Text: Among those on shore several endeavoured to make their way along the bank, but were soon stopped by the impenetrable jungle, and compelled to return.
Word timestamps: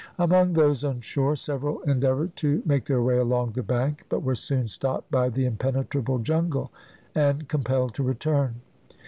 Among 0.17 0.53
those 0.53 0.83
on 0.83 0.99
shore 0.99 1.35
several 1.35 1.83
endeavoured 1.83 2.35
to 2.37 2.63
make 2.65 2.85
their 2.85 3.03
way 3.03 3.17
along 3.19 3.51
the 3.51 3.61
bank, 3.61 4.03
but 4.09 4.23
were 4.23 4.33
soon 4.33 4.65
stopped 4.67 5.11
by 5.11 5.29
the 5.29 5.45
impenetrable 5.45 6.17
jungle, 6.17 6.71
and 7.13 7.47
compelled 7.47 7.93
to 7.93 8.03
return. 8.03 8.61